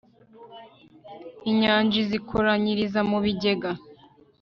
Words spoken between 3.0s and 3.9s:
mu bigega